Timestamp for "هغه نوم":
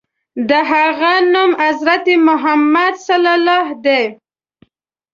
0.71-1.51